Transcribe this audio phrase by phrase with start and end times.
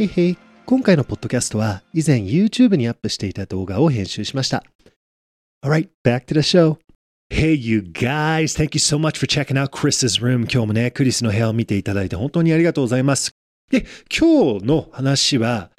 [0.00, 0.38] へいへい。
[0.64, 4.64] 今回のポッドキャストは以前 YouTube にアップしていた動画を編集しました。
[5.62, 6.78] Alright, back to the show.
[7.28, 8.56] Hey, you guys.
[8.56, 10.50] Thank you so much for checking out Chris's room.
[10.50, 13.32] 今日もね、クリスの部屋を見ていただいて本当にありがとうございます。
[13.70, 15.70] で、今日の話は、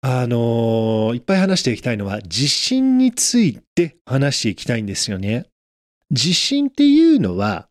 [0.00, 5.44] あのーいっぱい話していきたいのは、地震について話していきたいんですよね。
[6.10, 7.68] 地震っていうのは、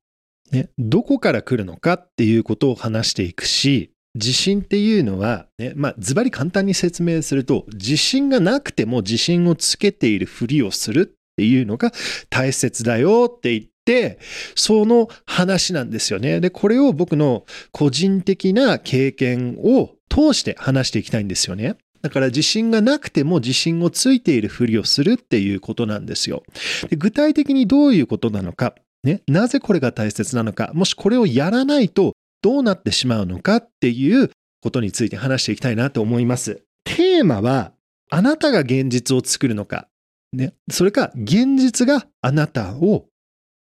[0.51, 11.91] ね、どこから来るのかっていうことを話していくし、地震っていうのは、ね、まあ、ズバリ簡単に説明すると、地震がなくても地震をつけているふりをするっていうのが
[12.29, 14.19] 大切だよって言って、
[14.55, 16.39] その話なんですよね。
[16.39, 21.77] で、これを僕の個人的な経験を通して話していきたいんですよね。
[22.01, 26.43] だから自信がなくても自信をついているふりをするっていうことなんですよ。
[26.89, 36.63] で具体的にどういうことなのか、ね、なぜこれが大切なのか、もしこれをやらないとどうなってしまうのかっていうことについて話していきたいなと思います。
[36.83, 37.73] テーマは、
[38.09, 39.87] あなたが現実を作るのか、
[40.33, 43.05] ね、それか現実があなたを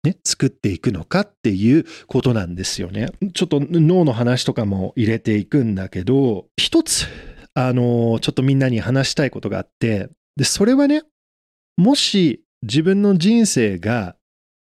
[0.03, 3.07] ね、作っていくのかっていうことなんですよね。
[3.33, 7.07] ちょっと脳の話とかも入れていくんだけど、一つ、
[7.53, 11.03] あの、ちょっとみんなに話したいことがあって、で、それはね、
[11.77, 14.17] もし自分の人生が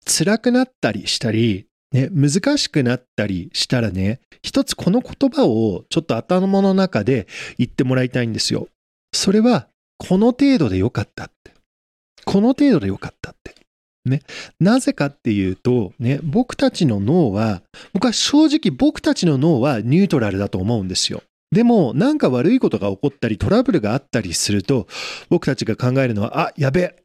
[0.07, 7.27] 辛くなったりしたり、ね、難しくなったりしたらね、一つこの言葉をちょっと頭の中で
[7.59, 8.69] 言ってもらいたいんですよ。
[9.15, 11.53] それは、この程度でよかったって。
[12.25, 13.55] この程度でよかったって。
[14.05, 14.23] ね。
[14.59, 21.23] なぜかっていうと、ね、僕たちの脳は、僕は正直僕たちの脳はニュートラルだと思うんですよ。
[21.53, 24.89] でも、なんか悪いことが起こったり、トラブルがあったりすると、
[25.29, 27.02] 僕たちが考えるのは、あ、やべえ、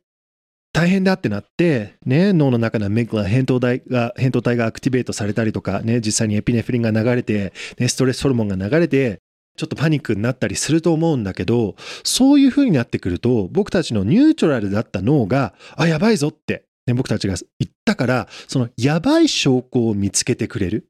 [0.78, 9.20] 大変だってなって、ね、脳の中のメグラ、扁桃体が、扁桃体がアクティベートされたりとか、ね、実際にエピネフリンが流れて、ね、ストレスホルモンが流れて、
[9.58, 20.86] ちょっとパニックになったりすると思うんだけど、そういう風になってくると、僕たちのニュートラルだった脳が、あ、やばいぞって、ね、僕たちが言ったから、そのやばい証拠を見つけてくれる。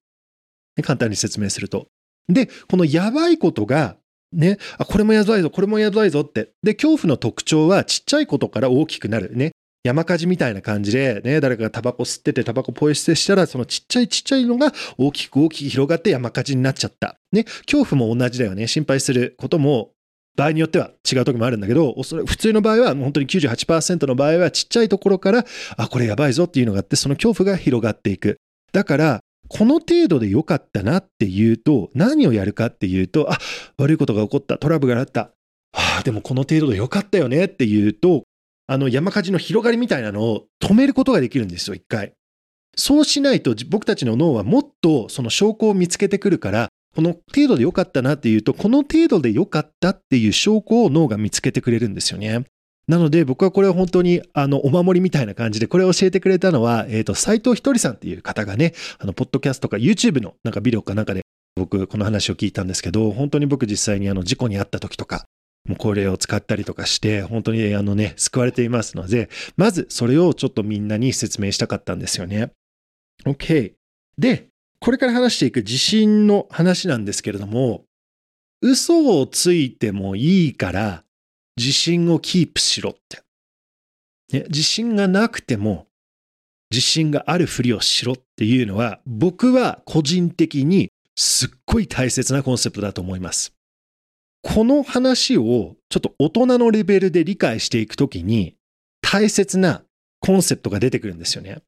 [0.75, 1.87] ね簡単に説明すると。
[2.27, 3.95] で、このやばいことが、
[4.33, 6.51] ね、あ、これもやばいぞ、これもやばいぞって。
[6.61, 9.33] で、恐怖の特徴はちっちゃいことから大きくなる。
[9.33, 9.53] ね。
[9.87, 17.17] 山火事みたいな感じで、ね、誰かがタバコ吸っててタバコポイ捨てしたら、そのちっちゃいちっちゃいのが大きく大きく広がって山火事になっちゃった。
[17.31, 17.45] ね。
[17.65, 18.67] 恐怖も同じだよね。
[18.67, 19.91] 心配することも
[20.37, 25.45] 場合によっては違う時もあるんだけど、おそらく普通の場合は、本当に98%の場合はちっちゃいところから、
[25.77, 28.37] あ、これやばいぞっていうのがあって、その恐怖が広がっていく。
[28.71, 29.19] だから、
[29.49, 33.39] この程度で良かったなっていうと、何をやるかっていうと、あ、
[33.77, 35.31] 悪いことが起こった、トラブルがあった。
[35.73, 38.23] ああ、でもこの程度で良かったよねっていうと、
[38.67, 42.13] あの山火事の広がりみたいなのを止めることができるんですよ、一回。
[42.75, 52.43] そうしないと僕たちの脳はもっとその証拠を見つけてくるから、この程度で良かったなっていうと、この程度で良かったっていう証拠を脳が見つけてくれるんですよね。
[52.87, 61.21] なので僕はこれは本当にあのお守りみたいな感じでこれを教えてくれたのは、えっ、と、斎藤ひとりさんっていう方がね、あの、ポッドキャストとか YouTube のなんかビデオかなんかで
[61.55, 65.25] 僕この話を聞いたんですけど、本当に僕実際にあの事故に遭った時とか、
[65.67, 72.51] もうこれを使ったりとかして、本当にあのね、救われていますので、まずそれをちょっとみんなに説明したかったんですよね。
[73.25, 73.73] OK。
[74.17, 74.47] で、
[74.79, 77.83] これから話していく地震の話なんですけれども、
[78.61, 81.03] 嘘をついてもいいから
[81.57, 83.21] 自信をキープしろって。
[84.31, 85.87] ね、自信がなくても
[86.71, 93.53] 自信があるふりをしろっていうのは僕は個人的にすっごい大切なコンセプトだと思います。
[94.41, 98.55] この話をちょっと大人のレベルで理解していくときに
[99.01, 99.83] 大切な
[100.19, 101.61] コンセプトが出てくるんですよね。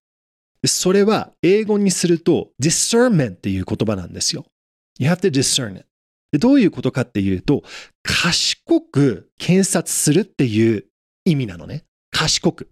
[0.65, 4.45] それは英語にすると discernment っていう言葉なんですよ。
[4.97, 5.85] You have to discern it.
[6.31, 7.63] でどういうことかっていうと、
[8.03, 10.85] 賢く検察するっていう
[11.25, 11.85] 意味なのね。
[12.11, 12.69] 賢く。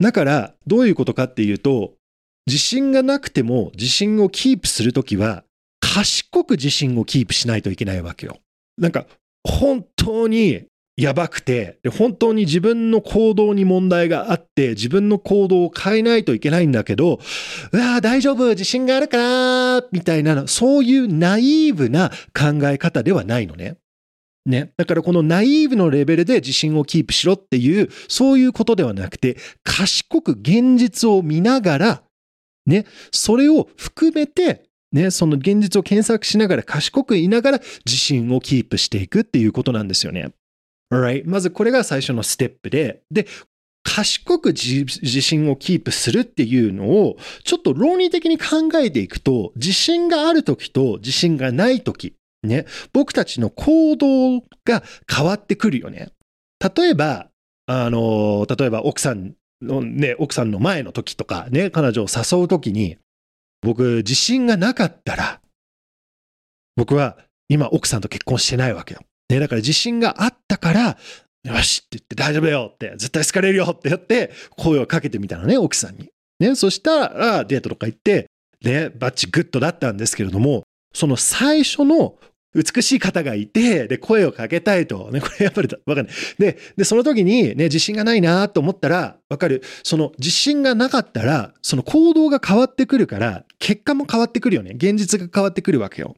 [0.00, 1.94] だから、どういうことかっていうと、
[2.46, 5.44] 自信がなくても自信をキープするときは、
[5.80, 8.38] 賢く自信をキープしないといけないわけよ。
[8.76, 9.06] なんか、
[9.44, 10.66] 本当に
[10.96, 17.20] やばくて、本当に自分の行動に問題があって、自分の行動を変えないといけないんだけど、
[17.72, 23.76] うわー大丈夫、自信があるから、みたいな、そういうナイーブな考え方ではないのね。
[24.44, 24.72] ね。
[24.76, 32.02] だからこのナイーブのレベルで自信をキープしろっていう、そういうことではなくて、賢く現実を見ながら、
[32.66, 40.32] ね、それを含めて、ね、その現実を検索しながら賢くいながら自信をキープしていくっていうことなんですよね。
[40.92, 41.22] Alright?
[41.26, 43.26] まずこれが最初のステップで、で、
[43.82, 56.10] 賢く自自信をキープするっていうのを、ちょっと論理的に考えていくと、自信がある時と自信がない時、ね、僕たちの行動が変わってくるよね。
[56.76, 57.28] 例えば、
[57.66, 62.98] あの、例えば奥さんのね、奥さんの前の時とかね、彼女を誘う時に、
[63.62, 65.40] 僕、自信がなかったら、
[66.76, 67.18] 僕は
[67.48, 69.00] 今奥さんと結婚してないわけよ。
[69.28, 70.98] ね、だから自信があったから、
[71.44, 76.08] よしって言って大丈夫だよって、絶対好かれるよってやって、声をかけてみたのね、奥さんに。
[76.38, 78.26] ね、そしたらデートとか行って、
[78.62, 80.64] ね、バッチグッドだったんですけれども、
[80.94, 82.16] その最初の
[82.54, 85.10] 美しい方がいて、で、声をかけたいと。
[85.12, 86.14] ね、これやっぱりわかんない。
[86.38, 89.62] で、で、その時にね、自信がないなと思ったら、わかる。
[89.84, 94.72] その自信がなかったら、その行動が変わってくるから、結果も変わってくるよね。
[94.74, 96.16] 現実が変わってくるわけよ。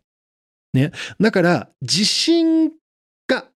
[0.72, 0.92] ね。
[1.20, 2.70] だから、自信
[3.28, 3.46] が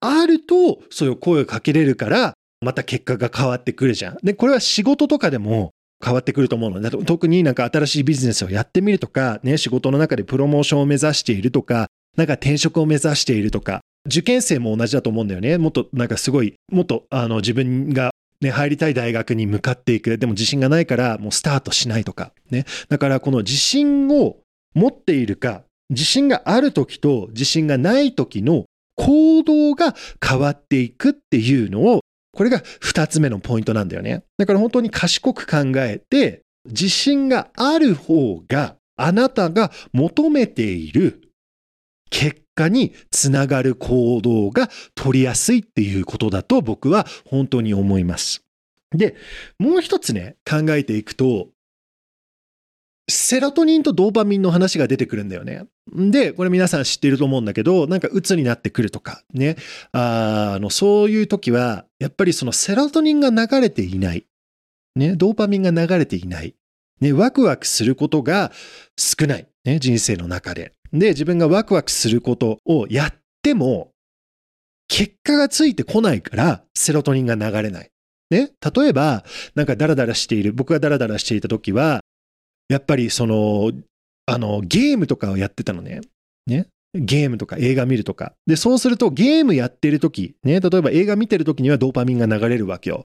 [0.00, 4.18] あると、そういう声をかけれるから、また結果が変わってくるじゃん。
[4.22, 5.72] で、これは仕事とかでも、
[6.04, 15.58] 変わってくると思うので、特になんか新しいビジネスをやってみるとか、ね、仕事の中でプロモーションを目指しているとか、なんか転職を目指しているとか、受験生も同じだと思うんだよね。
[15.58, 20.18] もっとなんかすごい、もっとあの自分がね、入りたい大学に向かっていく。
[20.18, 22.32] でも自信がないからもうスタートしないとか。
[22.50, 22.66] ね。
[22.88, 24.36] だからこの自信を
[24.74, 29.94] 持っているか、自信がある時と自信がない時の行動が
[30.24, 32.00] 変わっていくっていうのを、
[32.36, 34.24] これが二つ目のポイントなんだよね。
[34.38, 41.23] だから本当に賢く考えて、自信がある方があなたが求めている
[42.10, 48.44] 結果につながる行動が取りやすいっていうことだと僕は本当に思います。
[48.92, 49.16] で、
[49.58, 51.48] もう一つね、考えていくと、
[53.08, 55.66] セロトニンとドーパミンの話が出てくるんだよね。
[55.92, 59.56] で、これ皆さん知っていると思うんだけど、なんか鬱になってくるとか、ね。
[59.92, 64.26] あの、そういう時は、やっぱりそのセロトニンが流れていない。
[64.96, 66.54] ね、ドーパミンが流れていない。
[67.00, 68.52] ね、ワクワクすることが
[68.96, 69.48] 少ない。
[69.64, 70.72] ね、人生の中で。
[70.92, 73.90] で、自分がワクワクすることをやっても、
[74.88, 77.90] 結果がついてこないから、セロトニンが流れない。
[78.30, 78.50] ね。
[78.74, 79.24] 例えば、
[79.54, 82.00] なんかダラダラしている、僕がダラダラしていた時は、
[82.68, 83.72] やっぱりその、
[84.26, 86.00] あの、ゲームとかをやってたのね。
[86.46, 86.68] ね。
[86.94, 88.34] ゲームとか映画見るとか。
[88.46, 93.04] で、そうするとゲームやってる時、ね、例えば映画見てる時にはドーパミンが流れるわけよ。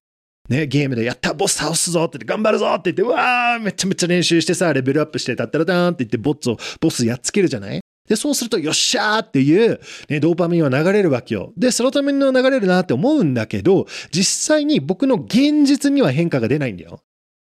[0.50, 7.80] ね、ゲームでやったボス倒すぞって言って、頑張るぞって言って、わーめちゃめちゃ練習してさ、レベルアップして、たったらたーんって言って、ボッツを、ボスやっつけるじゃない？
[8.08, 9.80] で、そうすると、よっしゃーっていう、
[10.10, 11.54] ね、ドーパミンは流れるわけよ。
[11.56, 17.02] で、セロトミンは流れるなって思うんだけど、実際に僕の現実には変化が出ないんだよ。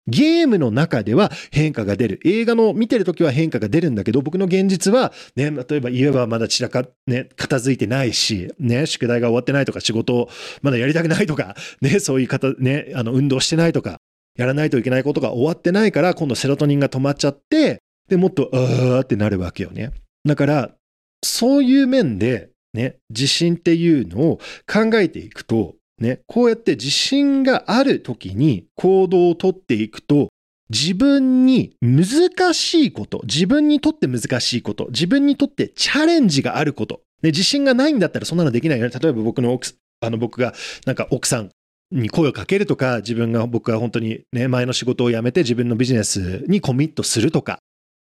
[0.07, 2.21] ゲームの中では変化が出る。
[2.25, 10.29] 映画の見てるときは変化が出るんだけど、僕の現実は、ね、例えば家はまだ散らか、ね、片付いてないし、ね、宿題が終わってないとか、仕事を
[10.63, 13.99] まだやりたくないとか、ね、そういう方、ね、あの、運動してないとか、
[14.37, 19.93] やらないといけないことが終わってないから、今度セロトニンが止まっちゃって、で、もっと、あーってなるわけよね。
[20.27, 20.75] だから、
[21.23, 24.39] そういう面で、ね、自信っていうのを
[24.71, 30.29] 考えていくと、ね、こうやって自信がある時に行動をとっていくと、
[30.71, 38.93] 自分に難しいこと、自分にとって難しいこと、自分にとってチャレンジがあること、ね、自信がないんだったらそんなのできないよね。
[38.99, 40.55] 例えば僕の奥、あの僕が
[40.87, 41.51] なんか奥さん
[41.93, 47.59] に声をかけるとか、自分が僕が本当にね、前の仕事を辞めて自分のビジネスにコミットするとか、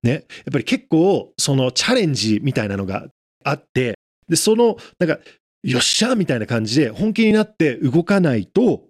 [0.02, 3.06] ね、やっぱり結構そのチャレンジみたいなのが
[3.44, 3.94] あって、
[4.28, 5.18] で、その、なんか
[5.62, 8.84] よっしゃみたいな感じで本気になって動かないと、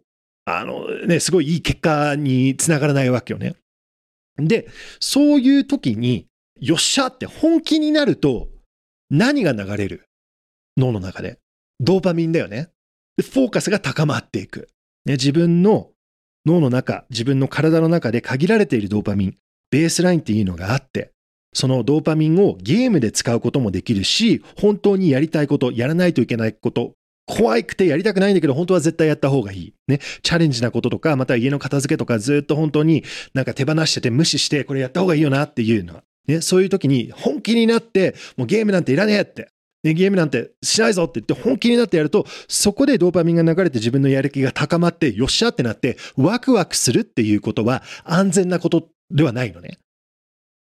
[0.44, 3.54] あのね、すごいいい結果につながらないわけよね。
[4.36, 4.68] で、
[5.00, 6.26] そういう時に、
[6.60, 8.48] よっしゃって本気になると、
[9.10, 10.06] 何が流れる
[10.76, 11.38] 脳の中で？
[11.80, 12.68] ドーパミンだよね。
[13.20, 14.68] フォーカスが高まっていく。
[15.04, 15.90] ね、自分の
[16.46, 19.36] 脳の中、自分の体の中で限られているドーパミン、
[19.70, 21.12] ベースラインっていうのがあって、
[21.58, 26.92] そのドーパミンをゲームで使うこともできるし、本当にやりたいこと、やらないといけないこと、
[27.26, 29.74] 怖くてやりたくないんだけど、本当は絶対やった方がいい。
[29.88, 29.98] ね。
[30.22, 33.02] チャレンジなこととか、また家の片付けとか、ずっと本当に
[33.34, 36.04] なんか手放してて無視して、これやった方がいいよなっていうのは。
[36.28, 36.42] ね。
[36.42, 39.48] そういう時に本気になって、もうゲームなんていらねえって。
[39.82, 49.78] ね、ゲームなんてしないぞって言って本気になってやると、そこでドーパミンが流れて自分のやる気が高まって、よっしゃってなって、ワクワクするっていうことは安全なことではないのね。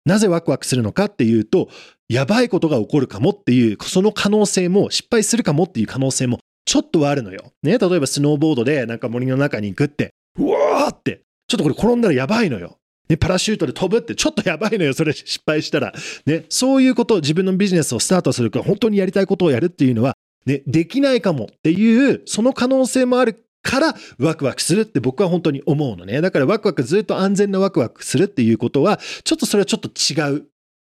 [0.08, 1.70] なぜワクワクするのかっていうと、
[2.10, 7.52] やばいことが起こるかもっていう、その可能性も、失敗するかもっていう可能性もちょっとはあるのよ。
[7.62, 12.78] ね、例えばスノーボードでなんか森の中に行くって、うわーって、ちょっとこれ転んだらやばいのよ。
[13.10, 15.94] ね、パラシュートで飛ぶってちょっとやばいのよ、それ失敗したら。
[16.26, 26.22] ね、そういうこと、自分のビジネスをスタートするか、本当にやりたいことをやるっていうのは、ね、できないかもっていう、その可能性もあるからワクワクするって僕は本当に思うのね。
[26.22, 30.48] だからワクワクずっと安全なワクワクするっていうことは、ちょっとそれはちょっと違う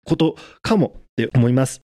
[0.05, 1.83] ことかもって思います。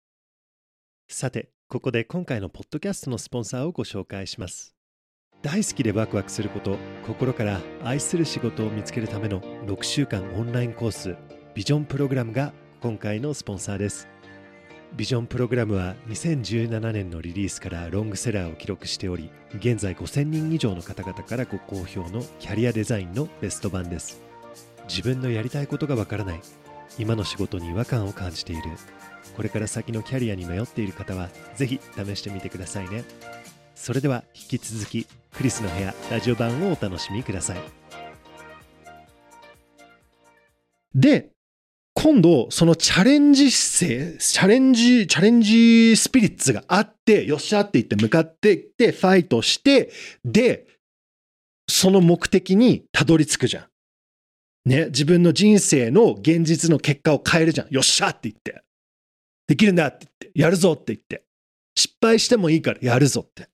[1.10, 4.76] さて、ここで今回のポッドキャストのスポンサーをご紹介します。
[5.42, 6.78] 大好きでワクワクすること、
[7.08, 11.16] 心から愛する仕事を見つけるための6週間オンラインコース、
[11.56, 14.08] ビジョンプログラムが今回のスポンサーです。
[14.96, 24.22] ビジョンプログラムは2017年のリリースからロングセラーを記録しており、現在5000人以上の方々からご好評のキャリアデザインのベスト版です。
[24.88, 26.40] 自分のやりたいことがわからない、
[26.98, 28.62] 今の仕事に違和感を感じている、
[29.36, 33.04] これから先のキャリアに迷っている方は、ぜひ試してみてくださいね。
[33.76, 37.58] それでは引き続き、クリスの部屋ラジオ版をお楽しみください。
[40.94, 41.35] で、
[41.96, 49.92] 今度、そのチャレンジ姿勢、チャレンジ、チャレンジスピリッツがあって、よっしゃって言って向かっていって、ファイトして、
[50.26, 50.68] で、
[51.68, 54.70] その目的にたどり着くじゃん。
[54.70, 57.70] ね、自分の人生の現実の結果を変えるじゃん。
[57.70, 58.62] よっしゃって言って。
[59.48, 60.40] できるんだって言って。
[60.40, 61.24] やるぞって言って。
[61.76, 63.48] 失敗してもいいからやるぞって。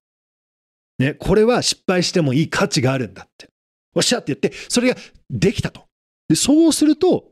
[0.97, 3.45] ね、これは失敗してもいい価値があるんだって。
[3.45, 4.95] よっしゃって言って、それが
[5.29, 5.85] できたと。
[6.27, 7.31] で、そうすると、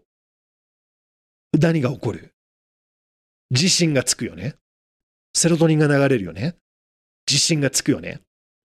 [1.58, 2.34] 何が起こる
[3.52, 4.56] 自信がつくよね。
[5.34, 6.56] セロトニンが流れるよね。
[7.30, 8.20] 自信がつくよね。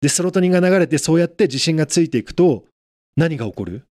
[0.01, 2.65] で、セロトニンが流れてそうやって自信がついていくと、
[3.15, 3.85] 何が起こる？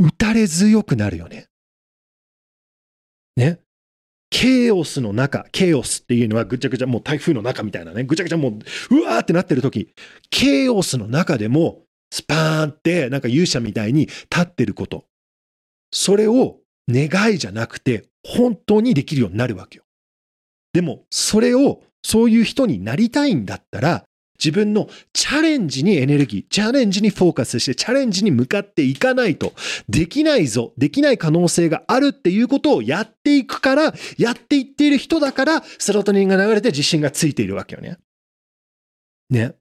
[0.00, 1.46] 打たれ強くなるよね。
[3.36, 3.60] ね。
[4.30, 8.48] ケイオスの中、ケイオスっていうのはぐちゃぐちゃ、もう台風の中みたいなね、ぐちゃぐちゃも
[8.90, 9.94] う、うわーってなってる時、
[10.30, 15.04] ケイオスの中でも、スパーンって、なんか勇者みたいに立ってること。
[15.92, 16.58] それを
[16.88, 19.84] 願いじゃなくて、本当にできるようになるわけよ。
[20.72, 24.04] でも、それを、そういう人になりたいんだったら、
[24.36, 29.54] 自分のチャレンジにエネルギー、チャレンジにフォーカスして、チャレンジに向かっていかないと、
[29.88, 37.96] できないぞ、できない可能性があるっていうことをやっていくから、やっていっている人だから、セロトニンが流れて自信がついているわけよね。
[39.30, 39.54] ね。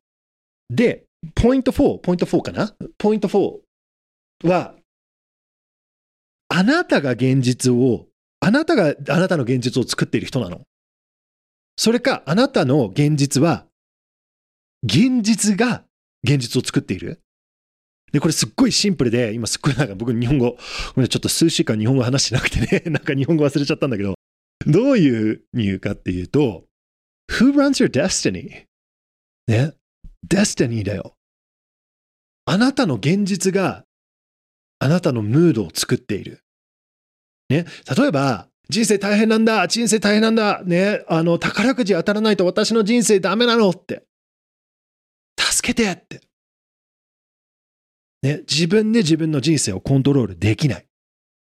[0.69, 2.75] で、ポイント4、ポイント4かな？
[2.97, 3.59] ポイント4
[4.49, 4.75] は、
[6.55, 8.05] あなたが現実を、
[8.39, 10.61] あなたがあなたの現実を作っている人なの。
[11.77, 13.65] それか、あなたの現実は、
[14.83, 15.83] 現実が
[16.23, 17.21] 現実を作っている。
[18.11, 20.55] で、これすっごいシンプルで、今すっごいなんか僕日本語、
[20.93, 24.13] ごめんちょっと数週間日本語話してなくてね、 なんか日本語忘れちゃったんだけど、
[24.67, 26.67] どういうに言うかっていうと、
[27.31, 28.65] Who runs your destiny?
[29.47, 29.73] ね
[30.27, 31.15] ？destiny だよ。
[32.45, 33.85] あなたの現実が
[34.83, 36.43] あなたのムードを作っている。
[37.49, 37.65] ね。
[37.97, 41.05] 例えば、人生大変なんだ人生大変なんだね。
[41.07, 44.03] あの、宝くじ当たらないと私の人生ダメなのって。
[45.39, 46.21] 助けてって。
[48.23, 48.41] ね。
[48.49, 50.85] 自分で自分の人生をコントロールできない。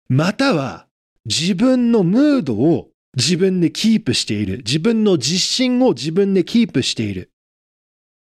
[0.09, 0.87] または、
[1.25, 4.57] 自分のムードを自分でキープしている。
[4.57, 7.31] 自分の自信を自分でキープしている。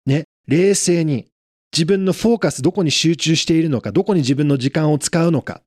[0.05, 0.23] ね。
[0.47, 1.27] 冷静に。
[1.73, 5.61] 自分のフォーカスどこに集中しているのか、どこに自分の時間を使うのか、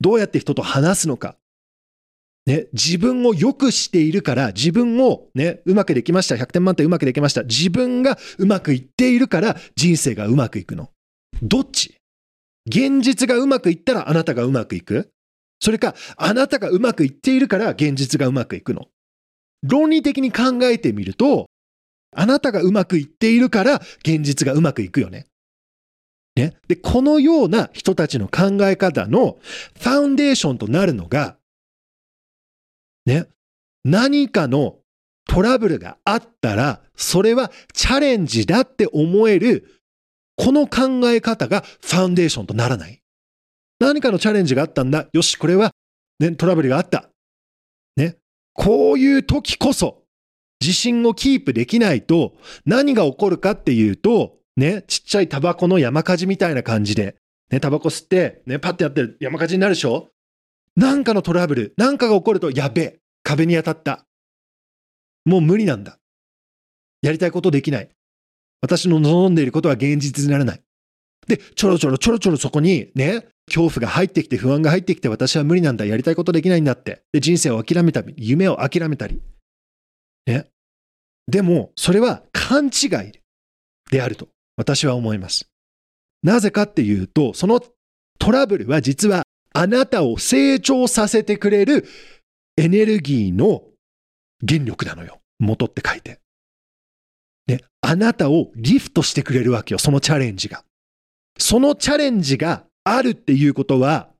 [0.00, 1.36] どうやって人と話すのか、
[2.46, 6.34] ね、自分を良くしているから、自分をね、うまくできました。
[6.36, 7.42] 100点満点うまくできました。
[7.42, 10.88] 自分がうまくいっているから、人生がうまくいくの。
[11.42, 11.94] どっち？
[12.66, 15.10] 現実がうまくいったらあなたがうまくいく？
[15.60, 18.86] それか、あなたがうまくいっているから現実がうまくいくの。
[19.62, 21.48] 論理的に考えてみると、
[22.12, 25.26] あなたがうまくいっているから現実がうまくいくよね。
[26.36, 26.54] ね。
[26.68, 31.36] で、このような人たちの考え方のファウンデーションとなるのが、
[33.06, 33.26] ね。
[33.84, 34.76] 何かの
[35.26, 39.80] トラブルがあったら、それはチャレンジだって思える、
[40.36, 43.02] この考え方がファウンデーションとならない。
[43.80, 45.08] 何かのチャレンジがあったんだ。
[45.12, 45.72] よし、これは、
[46.18, 47.10] ね、トラブルがあった。
[47.96, 48.16] ね。
[48.52, 50.02] こういう時こそ、
[50.60, 52.34] 自信をキープできないと、
[52.66, 57.16] 何が起こるかっていうと、ね、ちっちゃいタバコの山火事みたいな感じで、
[57.50, 60.08] ね、タバコ吸って、ね、パッてやってる山火事になるでしょ？
[60.76, 64.04] なんかのトラブル、なんかが起こると、やべえ、壁に当たった。
[65.24, 65.98] もう無理なんだ。
[67.02, 67.88] やりたいことできない。
[68.60, 70.62] 私の望んでいることは現実にならない。
[71.28, 75.84] で、ちょろちょろちょろちょろそこにね、恐怖が入ってきて、不安が入ってきて、私は無理なんだ。
[75.84, 77.02] やりたいことできないんだって。
[77.12, 79.20] で、人生を諦めたり、夢を諦めたり。
[80.28, 80.46] ね。
[81.26, 83.20] でも、それは勘違い
[83.90, 85.48] であると私は思います。
[86.22, 87.60] なぜかっていうと、その
[88.18, 91.86] トラブルは実はあなたを成長させてくれる
[92.56, 93.62] エネルギーの
[94.46, 95.20] 原力なのよ。
[95.38, 96.20] 元って書いて。
[97.46, 97.64] ね。
[97.80, 99.78] あなたをリフトしてくれるわけよ。
[99.78, 100.64] そのチャレンジが。
[101.38, 104.10] そのチャレンジがあるっていうことは、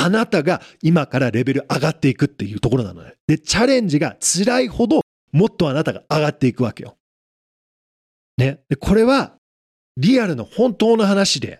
[0.00, 3.14] あなたが今からレベル上がっていくっていうところなのね。
[3.26, 5.00] で、チャレンジが辛いほど
[5.32, 6.96] もっとあなたが上がっていくわけよ。
[8.36, 8.60] ね。
[8.68, 9.34] で、これは、
[9.96, 11.58] リアルの本当の話で、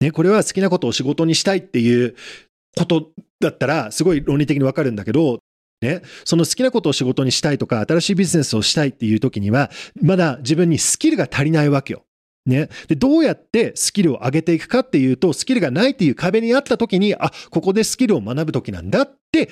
[0.00, 2.16] ね、これは好きなことを仕事にしたいっていう
[2.76, 5.38] ことだったら、すごい論理的にわかるんだけど、
[5.80, 9.70] ね、その好きなことを仕事にしたいとか、新しいビジネスをしたいっていう時には、
[10.02, 12.04] まだ自分にスキルが足りないわけよ。
[12.46, 12.68] ね。
[12.88, 19.50] で、どうやってスキルを上げていくかっていうと、スキルがないっていう壁にあった時に、あ、ここでスキルを学ぶ時なんだって、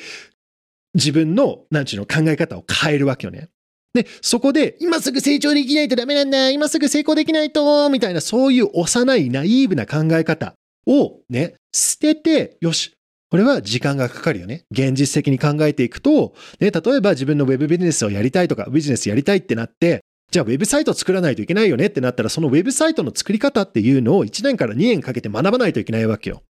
[0.95, 3.49] 自分の、なんちゅうの考え方を変えるわけよね。
[3.95, 10.55] で、そこで、今すぐ成長できないとダメなんだ、今すぐ成功できないと、みたいな、そういう幼いナイーブな考え方
[10.87, 12.93] をね、捨てて、よし、
[13.31, 14.65] これは時間がかかるよね。
[14.71, 20.04] 現実的に考えていくと、ね、例えば自分のウェブビジネスをやりたいとか、ビジネスやりたいってなって、
[20.35, 26.43] じゃあウェブサイト作らないといけないよねってなったら、そのウェブサイトの作り方っていうのを1年から2年かけて学ばないといけないわけよ。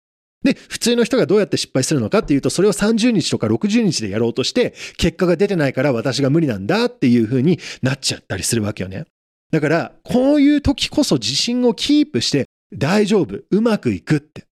[0.45, 9.05] で、普通の人がどうやって失敗するのかっていうと、それを30日とか60日でやろうとして、結果が出てないから私が無理なんだっていう風になっちゃったりするわけよね。
[9.51, 14.45] だから、こういう時こそ自信をキープして、大丈夫、うまくいくって。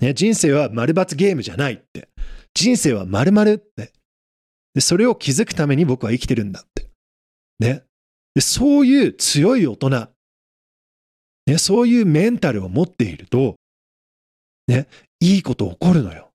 [0.00, 2.08] ね、人生は丸抜ゲームじゃないって。
[2.54, 3.92] 人生は丸々って。
[4.72, 6.86] で、それを気づくために僕は生きてるんだって。
[7.58, 7.82] ね。
[8.36, 10.08] で、そういう強い大人、
[11.46, 13.56] ね、そういうメンタルを持っていると、
[14.68, 14.88] ね、
[15.20, 16.28] いいこと起こるのよ。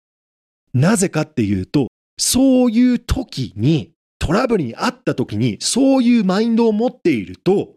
[0.73, 7.75] なぜかっていうと、そういう時に、トラブルにあった時に、そういうマインドを持っていると、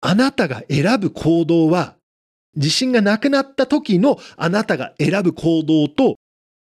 [0.00, 1.96] あなたが選ぶ行動は、
[2.56, 6.16] 自信がなくなった時のあなたが選ぶ行動と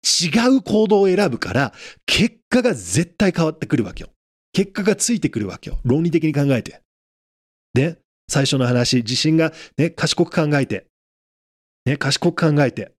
[0.04, 1.74] 違う行動を選ぶから、
[2.06, 4.10] 結果が絶対変わってくるわけよ。
[4.55, 5.79] 結果がついてくるわけよ。
[5.83, 6.79] 論理的に考えて。
[7.74, 7.97] で、
[8.29, 10.85] 最初の話、自信がね、賢く考えて。
[11.85, 12.93] ね、賢く考えて。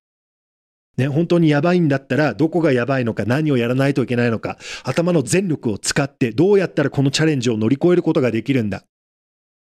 [0.98, 8.84] ね、本当にやばいんだったら、どこがやばいのか、何をやらないといけないのか、頭の全力を使って、どうやったらこのチャレンジを乗り越えることができるんだ。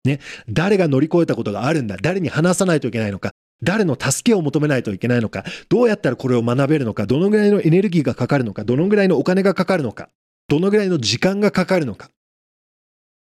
[0.04, 1.96] ね、誰が乗り越えたことがあるんだ。
[2.02, 3.30] 誰に話さないといけないのか。
[3.62, 5.44] 誰の助けを求めないといけないのか。
[5.70, 7.06] どうやったらこれを学べるのか。
[7.06, 8.64] どのぐらいのエネルギーがかかるのか。
[8.64, 10.10] どのぐらいのお金がかかるのか。
[10.48, 12.10] どのぐらいの時間がかかるのか。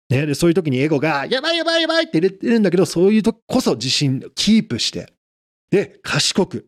[0.09, 5.11] ね、でそういう時にエゴが、やばいやばいやばいって言ってるんだけど、そういう時こそ自信キープして、
[5.69, 6.67] で、賢く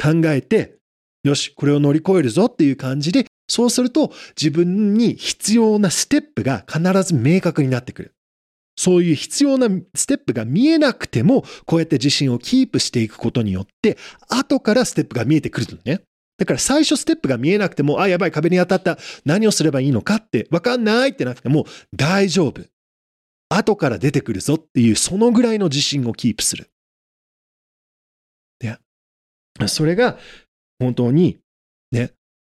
[0.00, 0.78] 考えて、
[1.22, 8.14] よし、これを乗り越えるぞっていう感じで、そうすると自分に必要なステップが必ず明確になってくる。
[8.76, 13.96] そういう必要なステップが見えなくても、こうやって自信をキープしていくことによって、
[14.28, 16.00] 後からステップが見えてくるのね。
[16.36, 18.98] だから最初ステップが見えなくても、あ、やばい、壁に当たった。
[19.24, 22.62] 何をすればいいのかって、わかんないってなくても、大丈夫。
[23.48, 26.70] 後から出てくるぞっていう、そのぐらいの自信をキープする。
[28.58, 28.78] で、
[29.68, 30.18] それが、
[30.80, 31.38] 本当に、
[31.92, 32.12] ね、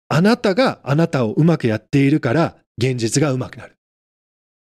[0.08, 3.76] あなたがあなたをうまくやっているから、現実がうまくなる。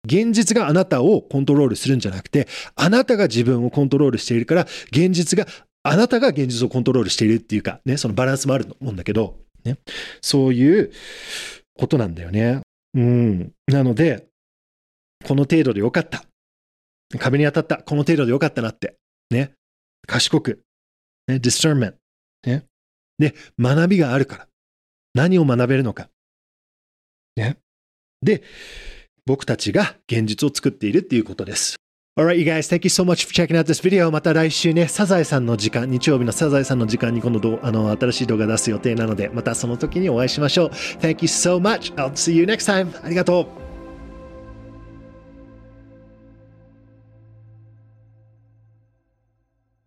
[0.05, 5.47] 現実があなたをコントロールするんじゃなくて、あなたが自分をコントロールしているから、現実が、
[5.83, 9.79] あなたが現実をコントロールしているっていうか、ね、そのバランスもあると思うんだけど、ね、
[10.21, 10.93] そういう
[11.79, 12.61] ことなんだよね。
[12.95, 13.53] うん。
[13.67, 14.27] なので、
[15.25, 16.25] この程度でよかった。
[17.19, 17.83] 壁に当たった。
[17.83, 18.97] この程度でよかったなって。
[19.31, 19.53] ね。
[20.07, 20.61] 賢く。
[21.27, 21.37] ね。
[21.37, 21.95] discernment。
[22.47, 22.65] ね。
[23.19, 24.49] で、学びがあるから。
[25.15, 26.09] 何を学べるのか。
[27.37, 27.57] ね。
[28.23, 28.43] で、
[29.27, 31.77] 僕たちが現実を作っているっていうことです。
[32.19, 34.11] Alright, you guys, thank you so much for checking out this video.
[34.11, 40.69] また来週ね、サザエさんの時間、日曜日のサザエさんの時間に今度あの新しい動画出す予定なので、またその時にお会いしましょう。
[40.99, 41.95] Thank you so much.
[41.95, 42.91] I'll see you next time.
[43.07, 43.68] ありがとう。